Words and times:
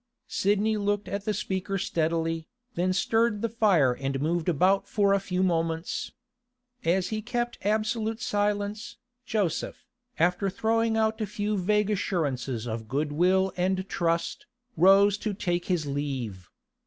Sidney 0.27 0.77
looked 0.77 1.07
at 1.07 1.25
the 1.25 1.31
speaker 1.35 1.77
steadily, 1.77 2.47
then 2.73 2.91
stirred 2.91 3.43
the 3.43 3.49
fire 3.49 3.93
and 3.93 4.19
moved 4.19 4.49
about 4.49 4.87
for 4.89 5.13
a 5.13 5.19
few 5.19 5.43
moments. 5.43 6.11
As 6.83 7.09
he 7.09 7.21
kept 7.21 7.59
absolute 7.63 8.19
silence, 8.19 8.97
Joseph, 9.27 9.85
after 10.17 10.49
throwing 10.49 10.97
out 10.97 11.21
a 11.21 11.27
few 11.27 11.55
vague 11.55 11.91
assurances 11.91 12.65
of 12.65 12.87
goodwill 12.87 13.53
and 13.55 13.87
trust, 13.87 14.47
rose 14.75 15.19
to 15.19 15.35
take 15.35 15.65
his 15.65 15.85
leave. 15.85 16.49